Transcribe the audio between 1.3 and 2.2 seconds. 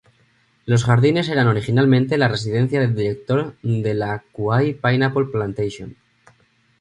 originalmente